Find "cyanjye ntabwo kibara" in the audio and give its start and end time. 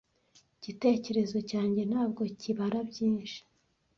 1.49-2.79